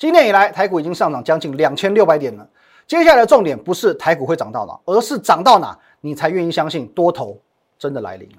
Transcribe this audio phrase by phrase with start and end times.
[0.00, 2.48] 今年以来，台股已经上涨将近两千六百点了。
[2.86, 7.38] 接下来的重点不是台股会涨到哪，而是涨到哪，你才愿意相信多头
[7.78, 8.36] 真的来临了。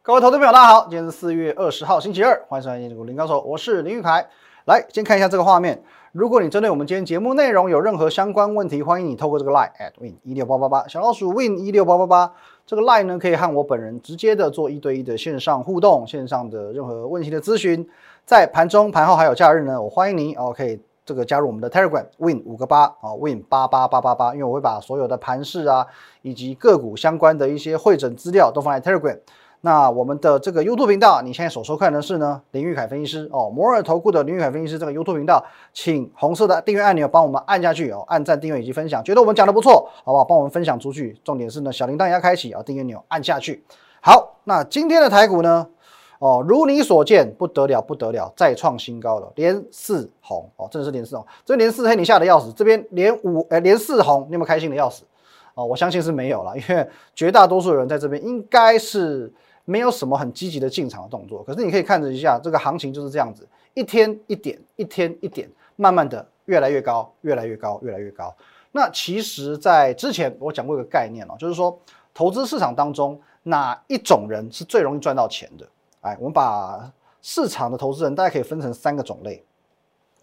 [0.00, 4.24] 各位投资朋友，大家好，今天是四月二十号，星期二，欢迎收看《股林高手》，我是林玉凯。
[4.66, 5.82] 来，先看一下这个画面。
[6.12, 12.32] 如果你针对我们今天节目内容有任何相关问题，欢迎你透过这个 line at win 一六八八八小老鼠 win 一六八八八
[12.68, 17.88] 这个 line 呢，可以和我本人直接的做一对一的线上互动，线上的任何问题的咨询。
[18.26, 25.86] 在盘中、盘后还有假日呢，我欢迎您哦，可以这个加入我们的 Telegram win 五个八啊 win 八八八八八，因为我会把所有的盘势啊
[26.20, 29.18] 以及个股相关的一些会诊资料都放在 Telegram。
[29.60, 40.24] 那我们的这个 YouTube 频道，你现在所收看的是呢林玉凯分析师哦，摩尔投顾的林玉凯分析师这个 YouTube 频道，请红色的订阅按钮帮我们按下去哦，按赞、订阅以及分享，觉得我们讲的不错，好不好？
[40.24, 41.18] 帮我们分享出去。
[41.24, 43.64] 重点是呢，小铃铛要开启啊，订阅钮按下去。
[44.00, 45.66] 好，那今天的台股呢，
[46.20, 55.02] 哦，如你所见，不得了，不得了，再创新高了，连四红哦，真的是连四红，这连四黑你吓得要死，这边连五呃连四红，你有没有开心的要死？
[55.54, 59.32] 哦，我相信是没有了，因为绝大多数人在这边应该是。
[59.68, 68.34] 没有什么很积极的进场的动作，可是你可以看着一下，这个行情就是这样子，一天一点，一天一点，慢慢的越来越高，越来越高，越来越高。
[68.72, 71.78] 那其实，在之前我讲过一个概念哦，就是说
[72.14, 75.68] 投资市场当中哪一种人是最容易赚到钱的？
[76.00, 79.44] 哎，我们把市场的投资人大家可以分成三个种类，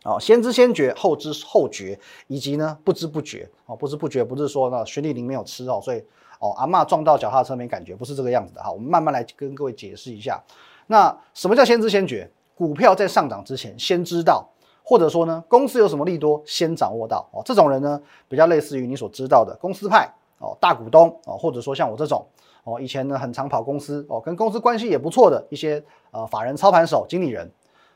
[0.06, 3.48] 哦，先知先觉，后知后觉，以及呢不知不觉。
[3.68, 6.04] 哦，不知不觉不是说呢徐立林没有吃哦，所以。
[6.40, 8.72] 哦，阿妈撞到脚踏车没感觉，不是这个样子的哈。
[8.72, 10.42] 我们慢慢来跟各位解释一下。
[10.88, 12.30] 那什么叫先知先觉？
[12.54, 14.48] 股票在上涨之前先知道，
[14.84, 17.42] 或者说呢，公司有什么利多先掌握到哦。
[17.44, 22.26] 这种人呢，比较类似于你所知道的公司派哦，大股东哦，或者说像我这种
[22.64, 27.50] 哦，以前呢很常跑公司哦，跟公司关系也不错的一些呃法人操盘手、经理人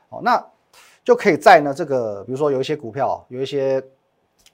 [0.08, 0.44] 哦，那
[1.04, 3.82] 就可以在呢这个比如说有一些股票有一些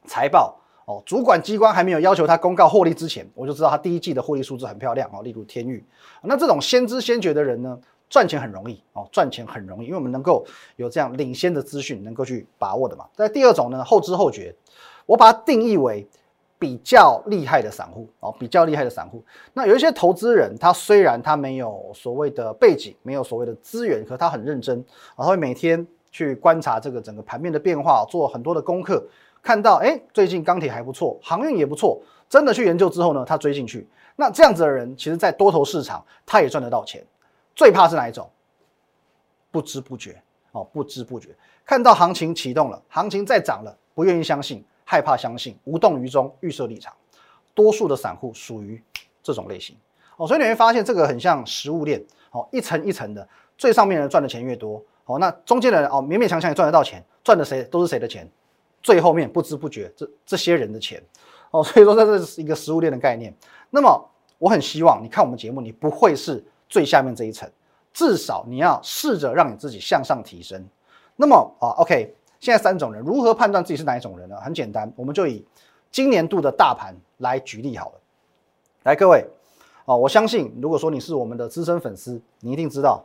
[0.06, 0.56] 财报。
[0.86, 5.84] 哦，主管机关还没有要求他公告获利之前，我就知道他第一季的获利数字很漂亮哦，例如天域。
[6.22, 7.76] 那这种先知先觉的人呢，
[8.08, 13.04] 赚钱很容易哦，赚钱很容易，因为我们能够有这样领先的资讯，能够去把握的嘛。
[13.16, 14.54] 在第二种呢，后知后觉，
[15.06, 16.06] 我把它定义为
[16.56, 19.24] 比较厉害的散户哦，比较厉害的散户。
[19.54, 24.84] 那有一些投资人，他虽然他没有所谓的背景，没有所谓的资源，可他很认真，
[25.16, 29.04] 然后每天去观察这个整个盘面的变化，做很多的功课。
[29.46, 33.88] 看到哎，最近钢铁还不错，航运也不错，真的去研究之后呢，他追进去。
[34.16, 37.00] 那这样子的人，其实在多头市场，他也赚得到钱。
[37.54, 38.28] 最怕是哪一种？
[39.52, 40.20] 不知不觉
[40.50, 41.28] 哦，不知不觉
[41.64, 46.92] 看到行情启动了，行情再涨了，不愿意相信，害怕相信，无动于衷，预设立场。
[47.54, 48.82] 多数的散户属于
[49.22, 49.76] 这种类型
[50.16, 58.28] 哦，所以你会发现这个很像食物链哦，一层一层的，最上面人赚的钱越多哦，那中间的人哦，勉勉强强也赚得到钱，赚的谁都是谁的钱。
[58.86, 61.02] 最后面不知不觉，这这些人的钱
[61.50, 63.34] 哦， 所以说这是一个食物链的概念。
[63.69, 64.08] 那么
[64.38, 67.50] 我很希望你看我们节目，你不会是最下面这一层，
[67.92, 70.64] 至少你要试着让你自己向上提升。
[71.16, 74.36] 那么啊，OK，现在三种人如何判断自己是哪一种人呢？
[74.41, 75.44] 很简单，我们就以
[75.91, 78.00] 今年度的大盘来举例好了。
[78.84, 79.26] 来，各位
[79.86, 83.04] 哦，我相信如果说你是我们的资深粉丝，你一定知道，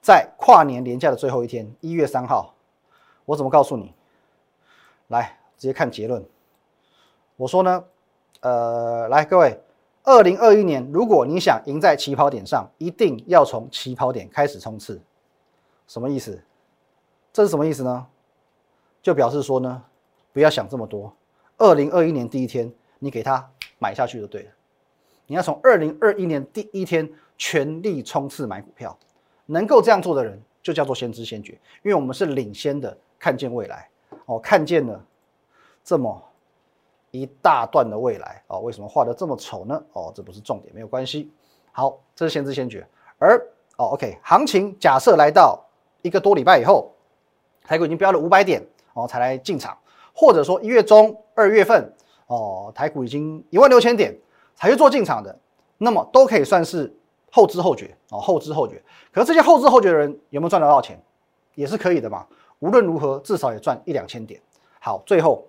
[0.00, 2.54] 在跨年连假的最后一天，一月三号，
[3.26, 3.92] 我怎么告诉你？
[5.10, 6.24] 来，直接看结论。
[7.36, 7.84] 我说呢，
[8.42, 9.60] 呃，来各位，
[10.04, 15.00] 二零二一年，如果你想赢在起跑点上，一定要从起跑点开始冲刺。
[15.88, 16.40] 什么意思？
[17.32, 18.06] 这是什么意思呢？
[19.02, 19.82] 就表示说呢，
[20.32, 21.12] 不要想这么多。
[21.58, 23.50] 二零二一年第一天，你给他
[23.80, 24.50] 买下去就对了。
[25.26, 28.96] 你要从二零二一年第一天全力冲刺买股票，
[29.46, 33.89] 能够这样做的人，就叫做先知先觉，因为我们是领先的，看见未来。
[34.26, 35.04] 哦，看见了
[35.82, 36.22] 这么
[37.10, 39.82] 一大段的未来哦，为什么画的这么丑呢？
[39.92, 41.32] 哦，这不是重点，没有关系。
[41.72, 42.86] 好，这是先知先觉。
[43.18, 43.38] 而
[43.76, 45.62] 哦，OK，行情假设来到
[46.02, 46.92] 一个多礼拜以后，
[47.64, 49.76] 台股已经飙了五百点哦，才来进场，
[50.14, 51.92] 或者说一月中、二月份
[52.26, 54.16] 哦，台股已经一万六千点
[54.54, 55.36] 才去做进场的，
[55.78, 56.94] 那么都可以算是
[57.32, 58.82] 后知后觉哦，后知后觉。
[59.12, 61.00] 可是这些后知后觉的人有没有赚得到钱？
[61.54, 62.26] 也是可以的嘛。
[62.60, 64.40] 无论如何，至少也赚一两千点。
[64.78, 65.46] 好，最后，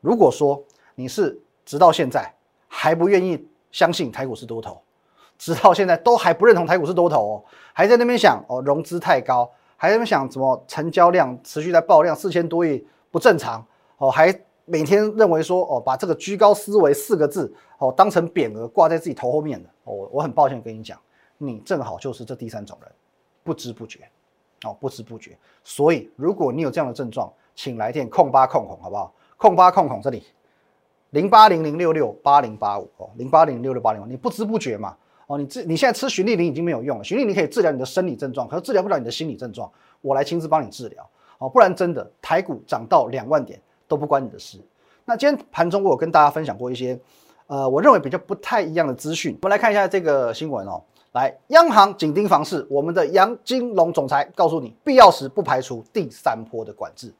[0.00, 0.60] 如果说
[0.94, 2.32] 你是直到现在
[2.66, 4.80] 还不愿意相信台股是多头，
[5.38, 13.64] 直到现在都还不认同台股是多头哦，还在那边想哦融资太高，还在那边想怎么成交量持续在爆量四千多亿不正常
[13.98, 14.32] 哦，还
[14.64, 20.98] 每天认为说哦，把这个居高思维四个字哦当成匾额挂在自己头后面的哦，我很抱歉跟你讲，
[21.38, 22.92] 你正好就是这第三种人，
[23.42, 24.08] 不知不觉
[24.64, 25.36] 哦，不知不觉。
[25.64, 29.12] 所以如果你有这样的症状，请来电控八控孔好不好？
[29.36, 30.24] 控八控孔这里
[31.10, 39.70] 零八零零六六八零八五哦，零八零六六八零五，你不知不觉嘛哦，你这你现在吃循利宁已经没有用了，循利宁可以治疗你的生理症状，可是治疗不了你的心理症状，
[40.00, 41.08] 我来亲自帮你治疗
[41.38, 43.60] 哦，不然真的台股涨到两万点。
[43.88, 44.58] 都不关你的事。
[45.04, 46.98] 那今天盘中我有跟大家分享过一些，
[47.46, 49.36] 呃，我认为比较不太一样的资讯。
[49.42, 50.82] 我们来看一下这个新闻哦。
[51.12, 57.12] 来，央行紧盯房市，我们的杨金龙总裁告诉你，必要时不排除第三波的管制。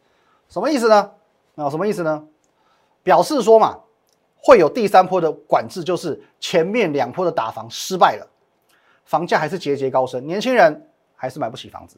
[0.48, 1.10] 什么意思呢？
[1.56, 2.26] 啊，什么意思呢？
[3.02, 3.78] 表示说嘛，
[4.36, 8.26] 会有第三波的管制，就是前面两波的打房失败了，
[9.04, 11.96] 房价还是节节高升，年轻人还是买不起房子。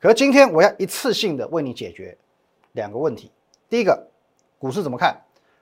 [0.00, 2.16] 可是今天我要一次性的为你解决
[2.72, 3.30] 两个问题。
[3.68, 4.08] 第一个。
[4.56, 5.14] 股市怎么看？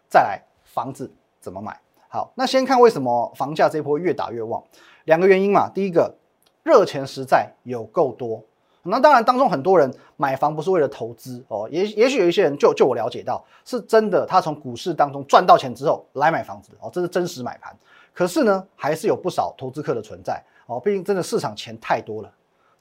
[0.09, 1.77] 再来房子怎么买？
[2.13, 4.63] 好，那先看为什么房价这波越打越旺，
[5.07, 5.67] 两个原因嘛。
[5.73, 6.15] 第一个，
[6.63, 8.45] 热钱实在有够多。
[8.83, 17.75] 那当然当中很多人买房不是为了投资哦，也也许有一些人就就我了解到是真的，他从股市当中赚到钱之后来买房子哦，这是真实买盘。
[18.13, 22.31] 可是呢，还是有不少投资客的存在哦，毕竟真的市场钱太多了，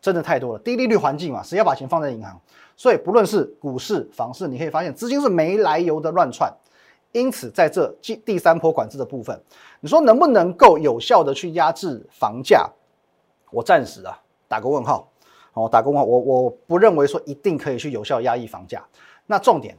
[0.01, 0.60] 真的太多了。
[0.60, 2.38] 低利率环境嘛，谁要把钱放在银行？
[2.75, 6.54] 所以不论是股市、房市，你可以发现资金是没来由的乱窜。
[7.11, 9.41] 因此，在这第第三波管制的部分，
[9.79, 12.69] 你说能不能够有效的去压制房价？
[13.49, 15.07] 我暂时啊打个问号。
[15.53, 18.81] 哦，打个问号，我我不认为说一定可以去有效压抑房价。
[19.25, 19.77] 那重点，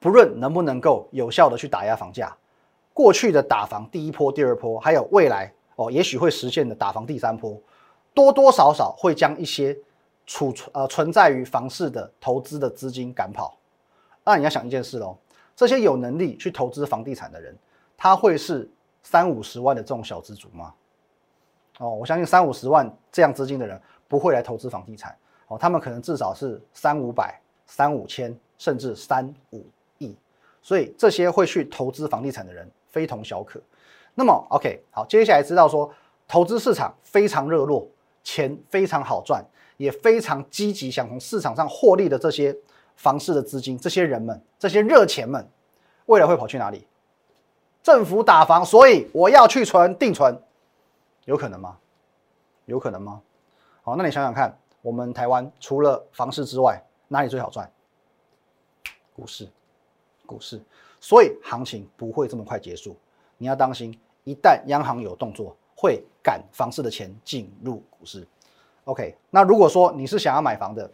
[0.00, 2.36] 不论能不能够有效的去打压房价，
[2.92, 7.56] 过去的打房第一波、第二波，还有未来哦，也许会实现的打房第三波，
[8.12, 9.76] 多多少少会将一些。
[10.24, 13.58] 储存呃存在于房市的投资的资金赶跑，
[14.24, 15.18] 那你要想一件事喽，
[15.62, 17.56] 这些有能力去投资房地产的人，
[17.96, 18.68] 他会是
[19.00, 20.74] 三五十万的这种小资族吗？
[21.78, 25.16] 哦，我相信三五十万这样资金的人不会来投资房地产
[25.46, 29.64] 哦，他们可能至少是三五百、三五千，甚至三五
[29.98, 30.16] 亿，
[30.62, 33.62] 所以这些会去投资房地产的人非同小可。
[34.16, 35.88] 那么 OK 好，接下来知道说
[36.26, 37.86] 投资市场非常热络，
[38.24, 39.44] 钱非常好赚。
[39.78, 42.56] 也非常积极想从市场上获利的这些
[43.02, 45.44] 房市的资金，这些人们，这些热钱们，
[46.06, 46.86] 未来会跑去哪里？
[47.82, 50.40] 政府打房，所以我要去存定存，
[51.24, 51.76] 有可能吗？
[52.66, 53.20] 有可能吗？
[53.82, 57.68] 好，那你想想看，我们台湾除了房市之外，哪里最好赚？
[59.12, 59.48] 股市，
[60.24, 60.62] 股市，
[61.00, 62.96] 所以行情不会这么快结束，
[63.36, 68.24] 你要当心，一旦央行有动作，会赶房市的钱进入股市。
[68.84, 70.88] OK，那如果说你是想要买房的，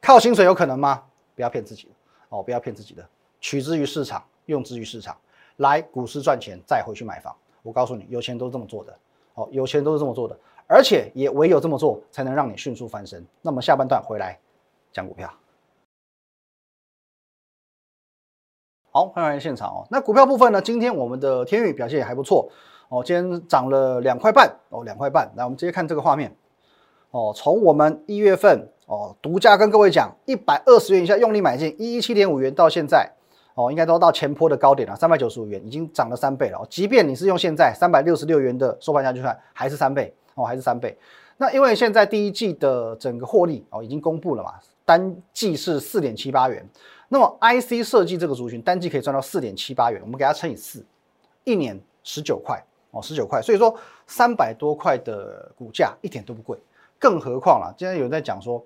[0.00, 1.02] 靠薪水有可能吗？
[1.38, 1.88] 不要骗自己
[2.30, 3.08] 哦，不要骗自己的，
[3.40, 5.16] 取之于市场，用之于市场，
[5.58, 7.32] 来股市赚钱，再回去买房。
[7.62, 8.98] 我告诉你，有钱都是这么做的
[9.34, 10.36] 哦，有钱都是这么做的，
[10.66, 13.24] 而且也唯有这么做，才能让你迅速翻身。
[13.40, 14.36] 那么下半段回来
[14.90, 15.32] 讲股票，
[18.90, 19.86] 好，欢迎来现场哦。
[19.92, 20.60] 那股票部分呢？
[20.60, 22.50] 今天我们的天宇表现也还不错
[22.88, 25.32] 哦，今天涨了两块半哦，两块半。
[25.36, 26.34] 来，我们直接看这个画面。
[27.12, 33.06] 哦，从我们一月份哦，独家跟各位讲，一百二十元以下用力买进，一一七点五元到现在
[33.52, 36.56] 哦，应该都到前坡的高点了，三百九十五元已经涨了三倍了。
[36.56, 40.96] 哦即便你是用现在三百六十六元的收盘价去看，还是三倍哦，还是三倍。
[41.36, 44.54] 那因为现在第一季的整个获利哦已经公布了嘛，
[44.86, 46.66] 单季是四点七八元。
[47.10, 50.82] 那么 IC 设计这个族群单季可以赚到四点七八元，我们给它乘以四，
[51.44, 52.58] 一年十九块
[52.90, 53.42] 哦，十九块。
[53.42, 53.74] 所以说
[54.06, 56.58] 三百多块的股价一点都不贵。
[56.98, 58.64] 更何况了，今天有人在讲说，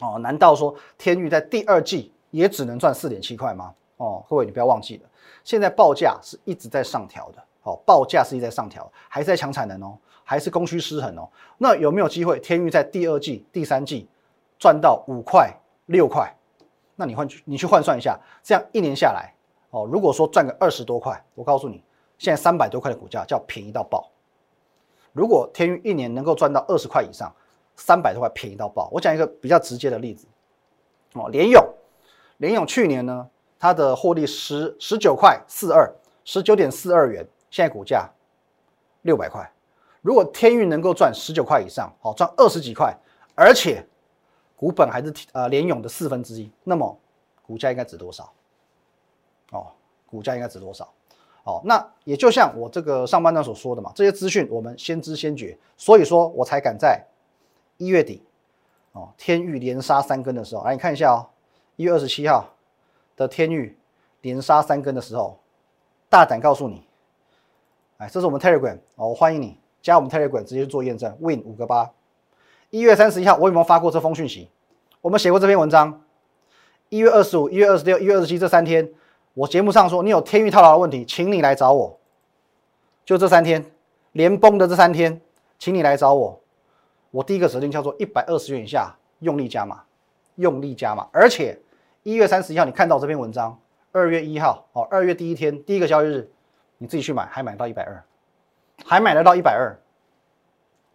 [0.00, 3.74] 哦，难道说天域在第二季也只能赚四点七块吗？
[3.98, 5.08] 哦，各位你不要忘记了，
[5.44, 11.28] 现在报价是一直在上调的，哦，报价是一直在上调，还在抢产能哦，还是供需失衡哦。
[11.58, 14.08] 那有没有机会天域在第二季、第三季
[14.58, 15.54] 赚到五块、
[15.86, 16.34] 六块？
[16.96, 19.34] 那你换你去换算一下，这样一年下来，
[19.70, 21.84] 哦，如果说赚个二十多块，我告诉你，
[22.16, 24.10] 现在三百多块的股价叫便宜到爆。
[25.12, 27.30] 如果天域一年能够赚到二十块以上，
[27.80, 28.90] 三百多块便宜到爆。
[28.92, 30.26] 我讲一个比较直接的例子，
[31.14, 31.66] 哦，联勇，
[32.36, 33.26] 联勇去年呢，
[33.58, 35.90] 它的获利十十九块四二，
[36.22, 38.10] 十九点四二元，现在股价
[39.02, 39.50] 六百块。
[40.02, 42.94] 如果天运能够赚十九块以上，好赚二十几块，
[43.34, 43.84] 而且
[44.56, 46.98] 股本还是呃联勇的四分之一，那么
[47.42, 48.30] 股价应该值多少？
[49.52, 49.68] 哦，
[50.06, 50.92] 股价应该值多少？
[51.44, 57.02] 哦，那也就像我这个上半段所说的嘛，这些资讯我们先知先觉，所以说我才敢在
[57.80, 58.22] 一月底，
[58.92, 61.26] 哦，天域连杀三根的时候，来你看一下哦，
[61.76, 62.44] 一月二十七号
[63.16, 63.74] 的天域
[64.20, 65.38] 连杀三根的时候，
[66.10, 66.84] 大胆告诉你，
[67.96, 71.90] 哎，这是我们 Telegram 哦，我欢迎你加我们 Telegram 直接做验证，Win 五个八。
[72.68, 74.50] 一月三十一号，我有没有发过这封讯息？
[75.00, 76.02] 我们写过这篇文章。
[76.90, 78.92] 一月二十五、一月二十六、一月二十七这三天，
[79.32, 81.98] 我节目上说你有天域套牢的问题，请你来找我。
[83.06, 83.64] 就这三天，
[84.12, 85.20] 连崩的这三天，
[85.58, 86.40] 请你来找我。
[87.10, 89.82] 我第一个指令叫做一百二十元以下用力加码，
[90.36, 91.08] 用力加码。
[91.12, 91.58] 而且
[92.02, 93.58] 一月三十一号你看到这篇文章，
[93.92, 96.30] 二月一号哦，二月第一天第一个交易日，
[96.78, 98.04] 你自己去买，还买到一百二，
[98.84, 99.76] 还买得到一百二。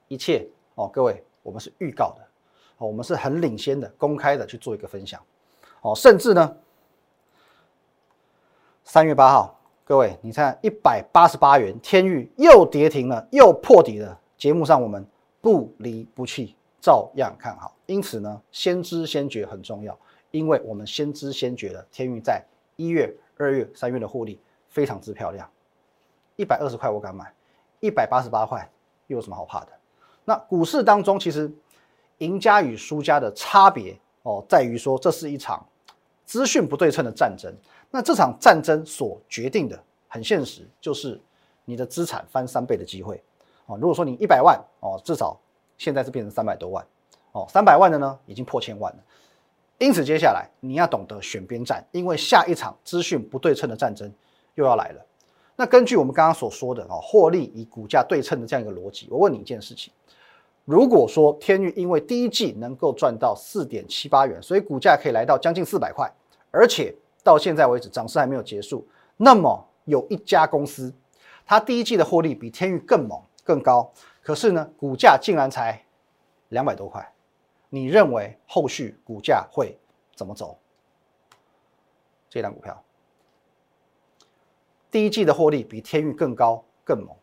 [0.08, 2.22] 一切哦，各位，我们是预告的
[2.78, 5.20] 哦，我们是很领先的，公开的去做一个分享。
[5.82, 6.56] 哦，甚至呢，
[8.84, 14.20] 三月八号，各位，你看一百八十八元，天域又跌停了，又破底了。
[14.38, 15.06] 节目上我们
[15.46, 17.76] 不离不弃，照样看好。
[17.86, 19.96] 因此呢，先知先觉很重要，
[20.32, 22.44] 因为我们先知先觉的天域在
[22.78, 25.48] 一月、二月、三月的获利非常之漂亮。
[26.36, 27.32] 一百二十块我敢买，
[27.80, 28.68] 一百八十八块
[29.06, 29.68] 又有什么好怕的？
[30.24, 31.54] 那股市当中，其实
[32.18, 35.64] 赢家与输家的差别哦，在于说这是一场。
[36.26, 37.56] 资讯不对称的战争，
[37.92, 41.22] 那这场战争所决定的很现实，就是
[41.66, 43.24] 你的资产翻三倍的机会
[43.66, 43.78] 哦。
[43.80, 45.40] 如果说你一百万哦，至少
[45.78, 46.86] 现在是变成三百多万
[47.32, 49.00] 哦，三百万的呢已经破千万了。
[49.78, 54.12] 因此，接下来你要懂得选边站，因为下一场资讯不对称的战争
[54.54, 55.06] 又要来了。
[55.58, 59.92] 那根据我们刚刚所说的哦，获利与股价对称的这样一个逻辑，我问你一件事情。
[60.64, 66.12] 如果说天域因为第一季能够赚到四点七八元，所以股价可以来到将近四百块，
[66.52, 70.92] 而且到现在为止涨势还没有结束，那么有一家公司，
[71.46, 73.90] 它第一季的获利比天域更猛更高，
[74.24, 75.82] 可是呢股价竟然才
[76.50, 77.14] 两百多块，
[77.70, 79.78] 你认为后续股价会
[80.16, 80.58] 怎么走？
[82.28, 82.84] 这档股票
[84.90, 87.16] 第一季的获利比天域更高更猛，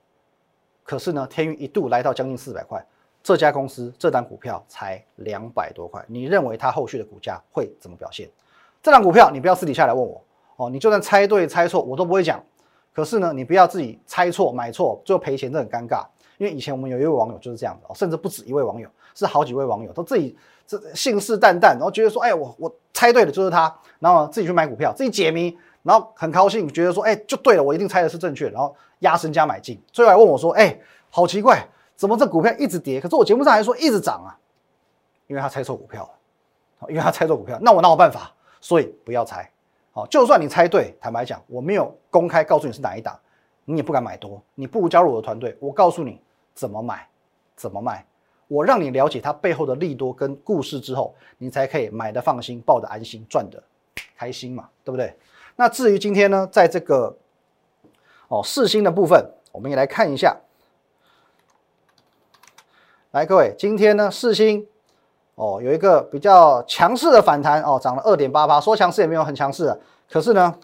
[0.84, 2.82] 可是呢天域一度来到将近四百块。
[3.22, 8.30] 这家公司这单股票才两百多块，你认为它后续的股价会怎么表现？
[8.82, 10.24] 这档股票你不要私底下来问我
[10.56, 12.44] 哦，你就算猜对猜错我都不会讲。
[12.92, 16.04] 可是呢，你不要自己猜错买错，最后赔钱，这很尴尬。
[16.38, 30.78] 因为以前我们有一位网友就是这样的，甚至不止一位网友，是好几位网友都自己这信誓旦旦，然后觉得说，哎，我我猜对了就是他，然后自己去买股票，自己解谜，然后很高兴，觉得说，哎，就对了，我一定猜的是正确，然后压身加买进，最后来问我说，哎，
[31.10, 31.66] 好奇怪。
[31.94, 33.00] 怎么这股票一直跌？
[33.00, 34.34] 可是我节目上还说一直涨啊，
[35.28, 38.32] 因为他猜错股票了，因为他猜错股票，那我哪有办法？
[38.60, 39.48] 所以不要猜，
[39.94, 43.18] 好，就算你猜对，坦白讲，我没有公开告诉你是哪一档，
[43.66, 46.18] 你也不敢买多，你不如加入我的团队，我告诉你
[46.54, 47.06] 怎么买，
[47.54, 48.06] 怎么卖，
[48.48, 53.62] 我让你了解它背后的利多跟故事之后，你才可以买的放心，抱的安心，赚的
[54.16, 55.14] 开心嘛，对不对？
[55.56, 57.14] 那至于今天呢，在这个
[58.28, 60.34] 哦四星的部分，我们也来看一下。
[63.10, 64.66] 来，各位，今天呢，四星
[65.42, 69.76] 哦，有一个比较强势的反弹哦，涨了二点八八，说强势也没有很强势啊。
[70.08, 70.54] 可是呢，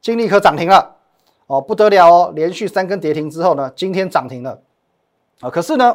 [0.00, 0.96] 金立可涨停了
[1.46, 4.58] 哦，不得了哦，连续三根跌停之后呢，今天涨停了
[5.40, 5.50] 啊。
[5.50, 5.94] 可是呢，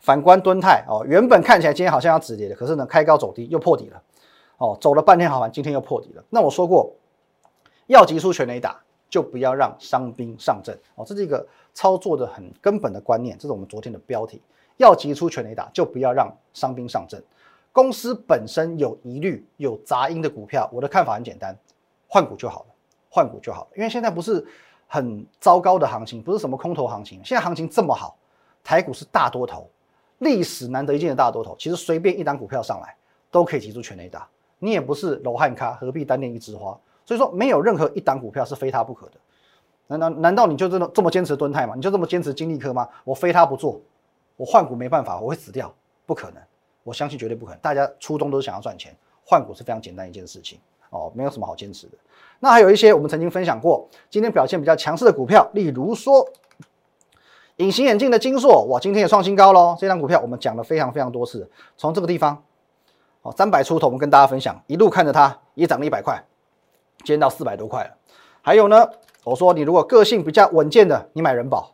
[0.00, 4.02] 反观敦泰哦，原本看起来今天好像要止跌的，可是呢，开高走低又破底了
[4.58, 6.24] 哦，走了半天好盘，今天又破底了。
[6.30, 6.92] 那我说过，
[7.86, 8.76] 要急出全雷打，
[9.08, 14.42] 就不要让伤兵上阵哦，这是一个操作的很根本的观念，这是我们昨天的标题。
[14.76, 17.22] 要急出全雷打，就不要让伤兵上阵。
[17.72, 21.56] 公司本身有疑虑、有杂音的股票，我的看法很简单，
[22.06, 22.66] 换股就好了，
[23.10, 23.68] 换股就好了。
[23.76, 24.46] 因为现在不是
[24.86, 28.16] 很糟糕的行情，不是什么空头行情，现在行情这么好，
[28.62, 29.68] 台股是大多头，
[30.18, 31.56] 历史难得一见的大多头。
[31.58, 32.94] 其实随便一档股票上来，
[33.30, 34.28] 都可以急出全雷打。
[34.60, 36.78] 你也不是罗汉咖，何必单恋一枝花？
[37.04, 39.14] 所以说，没有任何一档股票是非它不可的。
[39.88, 41.74] 难道难道你就这么这么坚持蹲泰吗？
[41.74, 42.88] 你就这么坚持金利科吗？
[43.02, 43.80] 我非它不做。
[44.36, 45.72] 我换股没办法，我会死掉，
[46.06, 46.42] 不可能，
[46.82, 47.60] 我相信绝对不可能。
[47.60, 50.58] 大家初衷都是想要赚钱，换股是非常简单一件事情
[50.90, 51.96] 哦，没有什么好坚持的。
[52.40, 56.28] 那还有一些我们曾经分享过，今天表现比较强势的股票，例如说
[57.56, 59.76] 隐形眼镜的金硕，哇，今天也创新高喽。
[59.78, 62.42] 这张股票我们讲了非常非常多次，从这个地方
[63.22, 66.24] 哦三百出头，我们跟大家分享，一路看着它也涨了一百块，
[66.98, 67.90] 今天到四百多块了。
[68.42, 68.90] 还有呢，
[69.22, 71.73] 我说你如果个性比较稳健的，你买人保。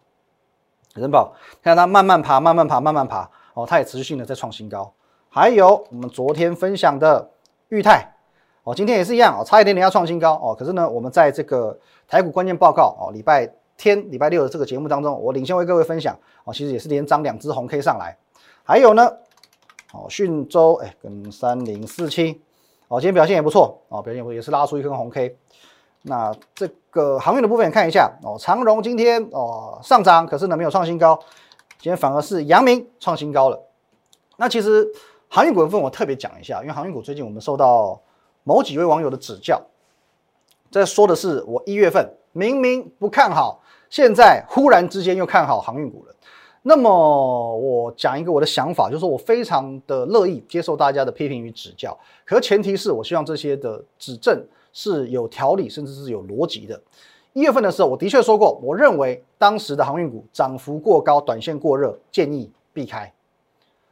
[0.94, 1.32] 人保，
[1.62, 4.92] 看它慢慢爬，慢慢爬，慢慢爬，哦，它也持续性的在创新高。
[5.28, 7.30] 还有我们昨天分享的
[7.68, 8.12] 裕泰，
[8.64, 11.78] 哦，今天也是一样，哦，差一点点要创新高，哦，可是呢，我们在这个
[12.09, 18.16] 台股关键报告，哦，礼拜天、礼拜六的这个节目当中，我领先为各位分享，哦，其实也是连涨两只红 K 上来。
[18.64, 19.09] 还有呢，
[19.92, 22.42] 哦，讯州，哎，跟三零四七，
[22.88, 25.37] 哦，今天表现也不错，哦，表现也也是拉出一根红 K。
[26.02, 31.19] 那这个航运的部分看一下哦，长荣今天哦上涨，可是呢没有创新高，
[31.78, 33.62] 今天反而是阳明创新高了。
[34.38, 34.88] 那其实
[35.28, 38.00] 航运股的部分我特别讲一下，因为航运股最近我们受到
[38.45, 39.61] 某几位网友的指教，
[40.71, 46.14] 这说的是我一月份明明不看好，现在忽然之间又看好航运股了。
[46.62, 54.42] 那么我讲一个我的想法，就是我非常的乐意接受大家的批评与指教，可前提是我希望这些的指正。
[54.72, 56.80] 是有条理，甚至是有逻辑的。
[57.32, 63.12] 一月份的时候，我的确说过，我认为当时的航运股涨幅过高，短线过热，建议避开。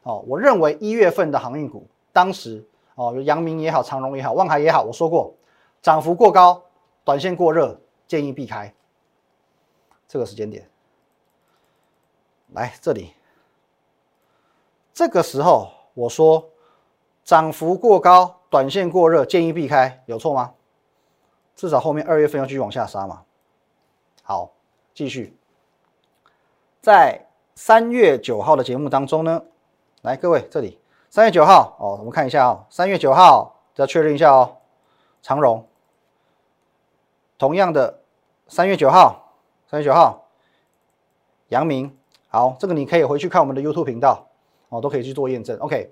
[0.03, 2.65] 哦，我认为一月份的航运股，当时
[2.97, 5.35] 哦，阳明也好，长荣也好，万海也好，我说过，
[5.81, 6.63] 涨幅过高，
[7.05, 8.75] 短线过热，建议避开。
[10.09, 10.69] 这个时间点，
[12.53, 13.13] 来这里，
[14.95, 16.49] 这个时候我说
[17.23, 20.55] 涨幅过高，短线过热，建议避开，有错吗？
[21.59, 23.25] 至少后面二月份要继续往下杀嘛。
[24.23, 24.53] 好，
[24.95, 25.37] 继续，
[26.81, 29.43] 在三月九号的节目当中呢，
[30.03, 30.79] 来各位这里，
[31.11, 34.57] 三月九号哦，我们看一下哦，三月九号要确认一下哦，
[35.21, 35.67] 长荣，
[37.37, 37.99] 同样的
[38.47, 39.35] 三月九号，
[39.69, 40.29] 三月九号，
[41.49, 41.93] 阳明，
[42.29, 44.25] 好，这个你可以回去看我们的 YouTube 频道。
[44.71, 45.59] 哦，都可以去做验证。
[45.61, 45.91] OK，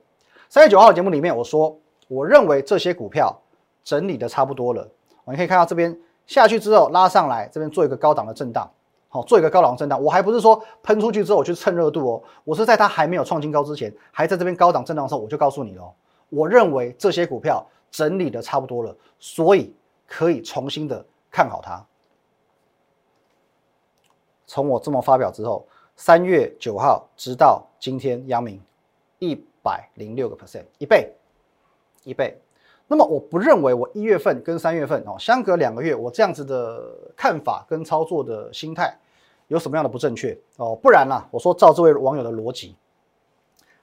[0.51, 1.77] 三月九号的节目里面我说，
[2.09, 3.35] 我认为这些股票
[3.83, 4.87] 整理的差不多了。
[5.33, 8.71] 你可以看到这边下去之后拉上来，这边做一个高档的震荡，
[9.09, 10.03] 好，做一个高档震荡。
[10.03, 15.95] 我还不是说喷出去之后我去蹭热度哦，我是在它还没有创新高之前，还在这边高档震荡的时候，我就告诉你了。
[16.29, 19.75] 我认为这些股票整理的差不多了，所以
[20.07, 21.85] 可以重新的看好它。
[24.47, 25.67] 从我这么发表之后，
[25.97, 28.61] 三月九号直到今天，阳明
[29.19, 31.13] 一百零六个 percent，一倍，
[32.05, 32.41] 一倍。
[32.89, 38.97] 那么我不认为我一月份跟三月份哦相隔两个月，我这样子的看法跟操作的心态
[39.49, 40.77] 有什么样的不正确哦？
[40.77, 42.77] 不然啦，我说照这位网友的逻辑，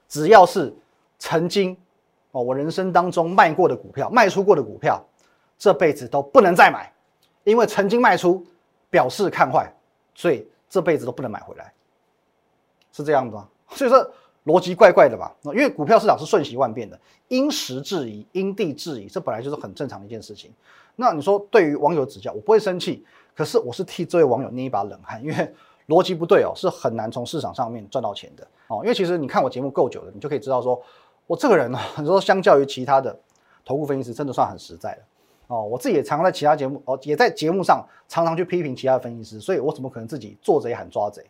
[0.08, 0.74] 只要是
[1.20, 1.76] 曾经
[2.32, 5.04] 哦我人生当中卖过的股票、卖出过的股票，
[5.58, 6.90] 这辈子都不能再买，
[7.44, 8.46] 因为曾经卖出
[8.90, 9.70] 表示看坏，
[10.16, 11.74] 所以这辈子都不能买回来，
[12.94, 13.50] 是这样子吗？
[13.76, 14.10] 所以说。
[14.46, 15.34] 逻辑怪怪的吧？
[15.46, 20.52] 因为股票市场是瞬息万变的，因时制宜，因地制宜，这本来就是很正常的一件事情。
[20.98, 25.54] 那你说对于网友指教，我不会生气，可是我是替这位网友捏一把冷汗，因为
[25.88, 28.82] 逻辑不对哦，是很难从市场上面赚到钱的哦。
[28.84, 30.82] 因为其实你看我节目够久了，你就可以知道说，
[31.26, 33.18] 我这个人呢， 你说相较于其他的
[33.64, 35.02] 投顾分析师，真的算很实在的
[35.48, 35.64] 哦。
[35.64, 41.26] 我自己也常在其他节目哦，也在节目上常常去批评其他的分析师，所以我怎么可能自己做贼喊抓贼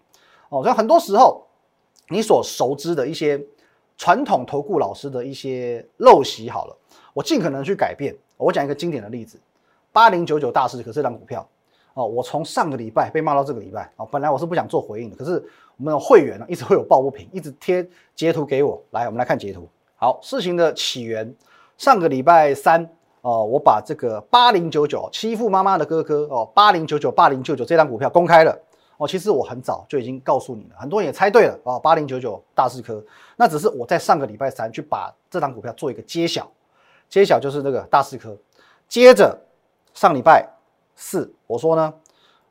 [0.49, 0.63] 哦？
[0.63, 1.45] 所以很多时候。
[2.13, 3.41] 你所熟知的一些
[3.97, 6.77] 传统投顾老师的一些陋习，好了，
[7.13, 8.15] 我尽可能去改变。
[8.37, 9.39] 我讲一个经典的例子：
[9.91, 11.47] 八零九九大师可这张股票
[11.93, 15.43] 哦，我从上个礼拜被骂到这个礼拜哦，本来我是不想做回应的，可是
[15.77, 18.81] 我们的会员呢一直会有抱不平，一直贴截图给我。
[18.91, 19.67] 来，我们来看截图。
[19.95, 21.33] 好，事情的起源，
[21.77, 22.87] 上个礼拜三
[23.21, 28.57] 哦，我把这个八零九九欺负妈妈的哥哥哦，八零九九八零九九这张股票公开了。
[28.97, 33.03] 哦，其实我很早就已经告诉你了，很多人也猜对了啊，八零九九大四科，
[33.35, 36.49] 那只是我在上个礼拜三去把这张股票做一个揭晓，
[37.09, 38.37] 揭晓就是那个大四科。
[38.87, 39.35] 接着
[39.93, 40.47] 上礼拜
[40.95, 41.93] 四，我说呢，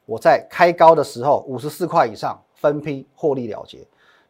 [0.04, 3.78] 我在开高的时候五十四块以上分批获利了结。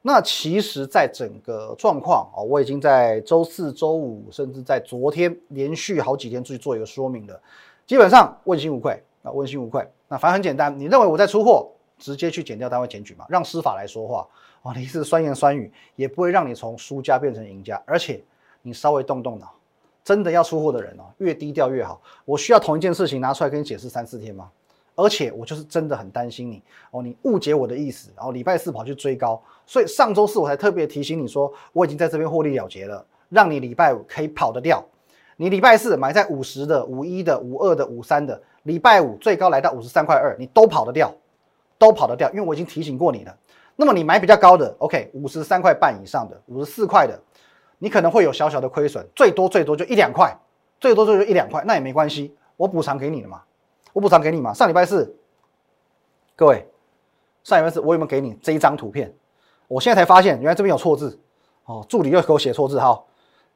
[0.02, 7.40] 那其实，在整个状况啊，我已经在周四周五，甚至在昨天连续好几天去做一个说明了，
[7.86, 9.88] 基本上问心无愧啊，问心无愧。
[10.08, 11.70] 那反正很简单，你认为我在出货？
[12.02, 14.26] 直接去减掉单位检举嘛，让司法来说话
[14.62, 14.72] 哦。
[14.74, 17.80] 你是酸言酸语，也不会让你从输家变成赢家。
[17.86, 18.20] 而且
[18.60, 19.54] 你稍微动动脑，
[20.02, 22.02] 真的要出货的人哦，越低调越好。
[22.24, 24.50] 我需要同一件事情拿出来跟你解释三四天吗？
[24.96, 26.60] 而且我就是真的很担心你
[26.90, 34.84] 哦，你误解我的意思，然后礼拜四跑去追高，所以上周四我才特别提醒你说，我已经在这边获利了结了，让你礼拜五可以跑得掉。
[35.36, 41.12] 你礼拜四买在五十的、五一的、五二的、五三的，礼拜五最高来到五十三块二，你都跑得掉。
[41.82, 43.36] 都跑得掉，因为我已经提醒过你了。
[43.74, 47.20] 那么你买比较高的，OK，五十三块半以上的，五十四块的，
[47.78, 50.32] 你可能会有小小的亏损，最多最多就一两块，
[50.78, 53.42] 最多最多一两块，那也没关系，我补偿给你了嘛，
[53.92, 54.54] 我补偿给你嘛。
[54.54, 55.16] 上礼拜四，
[56.36, 56.64] 各位，
[57.42, 59.12] 上礼拜四我有没有给你这一张图片？
[59.66, 61.18] 我现在才发现，原来这边有错字
[61.64, 63.02] 哦，助理又给我写错字哈。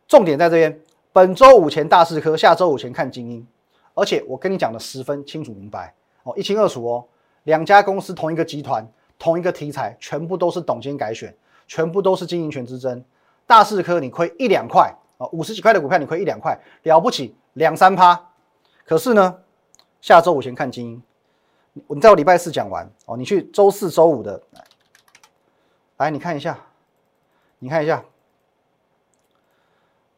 [0.09, 0.81] 重点在这边，
[1.13, 3.47] 本周五前大四科，下周五前看精英，
[3.95, 7.05] 而且我跟你讲的十分清楚明白哦，一清二楚哦。
[7.47, 8.85] 两家公司同一个集团，
[9.19, 11.33] 同一个题材，全部都是董监改选，
[11.69, 13.03] 全部都是经营权之争。
[13.47, 18.21] 大四科你亏一两块啊，五十几块的股票你亏一两块，了不起两三趴。
[18.85, 19.39] 可是呢，
[20.01, 21.03] 下周五前看精英。
[21.87, 24.43] 你在我礼拜四讲完哦，你去周四周五的，
[25.99, 26.59] 来你看一下，
[27.61, 28.03] 你看一下，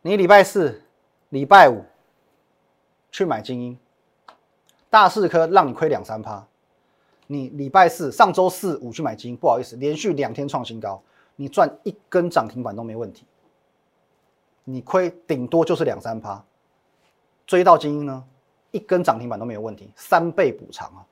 [0.00, 0.82] 你礼拜四、
[1.28, 1.84] 礼拜五
[3.12, 3.78] 去买精英，
[4.88, 6.46] 大四科让你亏两三趴。
[7.28, 11.00] 你礼拜四、上周四五去买精英，不好意思，连续两天创新高，
[11.36, 13.24] 你赚一根涨停板都没问题。
[14.64, 16.42] 你亏顶多就是两三趴，
[17.46, 18.24] 追到精英呢，
[18.70, 21.06] 一根涨停板都没有问题，三倍补偿啊！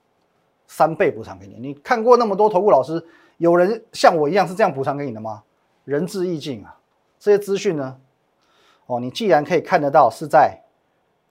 [0.67, 5.43] 三倍补偿给你，你看过那么多投顾老师，有人像我一样是这样补偿给你的吗？
[5.85, 6.79] 仁至义尽啊！
[7.19, 7.99] 这些资讯呢，
[8.87, 10.63] 哦，你既然可以看得到是在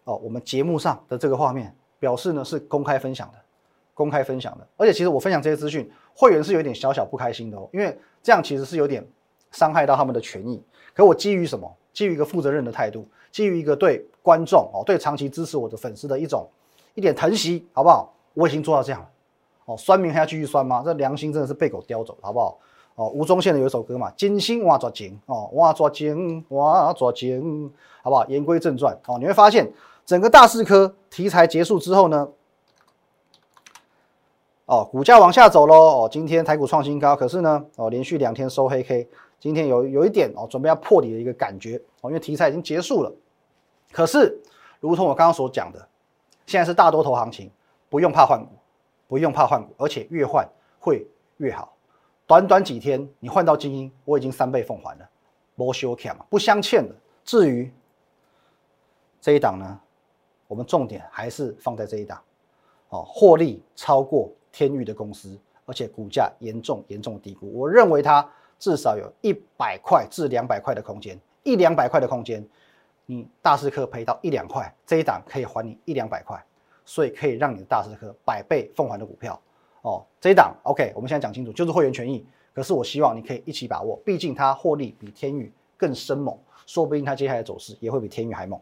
[0.04, 3.38] 哦我们节目上的这个画面，表示呢是公开分享的，
[3.96, 4.68] 公开分享的。
[4.78, 9.04] 而且其实我分享这些资讯，会员是有点小小不开心的哦，因为这样其实是有点
[9.50, 10.62] 伤害到他们的权益。
[10.94, 11.76] 可我基于什么？
[11.92, 16.46] 基于一个负责任的态度，基于一个对观众哦，对长期支持我的粉丝的一种
[16.94, 18.14] 一点疼惜，好不好？
[18.34, 19.10] 我已经做到这样了。
[19.64, 20.84] 哦，酸民还要继续酸吗？
[20.86, 22.60] 这良心真的是被狗叼走，好不好？
[22.96, 27.72] 哦，吴宗宪的有一首歌嘛，金星挖抓金哦，挖抓金，挖抓金，
[28.04, 28.26] 好不好？
[28.28, 29.72] 言归正传哦，你会发现
[30.06, 32.28] 整个大四科题材结束之后呢，
[34.66, 35.76] 哦，股价往下走喽。
[35.76, 39.08] 哦，今天台股创新高，可是呢，哦，连续两天收黑 K，
[39.40, 43.12] 今天有有一点哦，准备要破底的一个感觉哦，因为题材已经结束了。
[43.92, 44.42] 可是，
[44.80, 45.88] 如同我刚刚所讲的，
[46.46, 47.52] 现在是大多头行情，
[47.90, 48.52] 不用怕换股。
[49.08, 50.50] 不用怕换股，而且越换
[50.80, 51.06] 会
[51.38, 51.72] 越好。
[52.26, 55.08] 短短几天，你换到精英，我已经三倍奉还了，
[55.56, 56.96] 不修欠嘛，不相欠的。
[57.24, 57.72] 至于
[59.22, 59.80] 这一档呢，
[60.48, 62.20] 我们重点还是放在这一档，
[62.90, 67.52] 哦，获利超过天域的公司，而且股价严重严重低估。
[67.52, 68.26] 我认为它
[68.58, 72.42] 至少有一百块至两百块的空间，一两百块的空间，
[73.06, 76.42] 你大师科赔到一两块，这一档可以还你一两百块。
[76.88, 79.42] 所以可以让你的大师科百倍奉还的股票
[79.82, 82.24] 哦，这一档 OK，我们现在讲清楚，就是会员权益。
[82.54, 86.38] 可是我希望你可以一起把握，毕竟它获利比天宇更生猛，
[86.68, 88.62] 说不定它接下来走势也会比天宇还猛。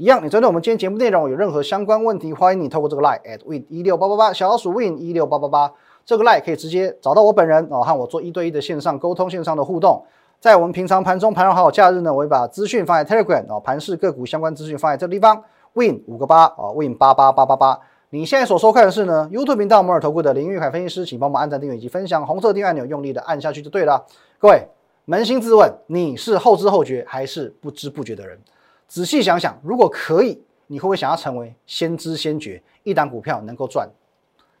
[0.00, 5.72] 一样，你针对我们今天节目内容有任何相关问题，欢迎你透过这个 line at win 一六八八八小老鼠 win 一六八八八
[6.06, 10.00] 这个 line 可以直接找到我本人哦，和我做一对一的线上沟通、线上的互动。
[10.38, 15.42] 在我们平常盘中、盘后还有假日呢，我会把资讯放在 Telegram 哦，盘市个股相关资讯放在这个地方。
[15.72, 17.80] Win 五个八啊，Win 八八八八八。
[18.10, 24.06] 你现在所收看的是呢，YouTube 频道摩尔投顾的林玉凯分析师，请帮忙按赞、订阅以及分享，红色订阅按钮用力的按下去就对了。
[24.38, 24.62] 各位，
[25.08, 28.38] 扪心自问，你是后知后觉还是不知不觉的人？
[28.88, 33.88] 仔细想想，如果可以，你会不会想要成为先知先觉，一档股票能够赚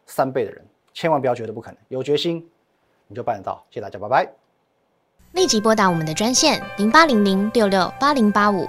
[0.06, 0.64] 三倍的人？
[0.92, 2.48] 千万不要觉得不可能，有决心
[3.06, 3.64] 你就办得到。
[3.70, 4.30] 谢谢大家，拜拜。
[5.32, 8.68] 立即拨打我们的专线零八零零六六八零八五。